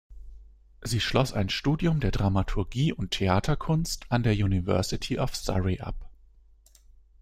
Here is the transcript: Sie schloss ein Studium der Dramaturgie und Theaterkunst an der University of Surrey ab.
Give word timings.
Sie 0.81 0.99
schloss 0.99 1.31
ein 1.31 1.49
Studium 1.49 1.99
der 1.99 2.09
Dramaturgie 2.09 2.91
und 2.91 3.11
Theaterkunst 3.11 4.03
an 4.09 4.23
der 4.23 4.33
University 4.33 5.19
of 5.19 5.35
Surrey 5.35 5.79
ab. 5.79 6.09